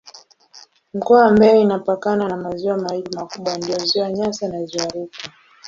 [0.93, 5.19] Mkoa wa Mbeya inapakana na maziwa mawili makubwa ndiyo Ziwa Nyasa na Ziwa Rukwa.